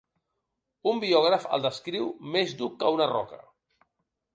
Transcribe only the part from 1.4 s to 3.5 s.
el descriu més dur que una roca.